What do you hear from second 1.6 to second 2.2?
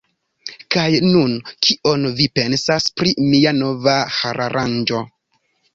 kion